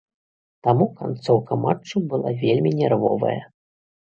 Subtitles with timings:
[0.67, 3.37] Таму канцоўка матчу была вельмі нервовая.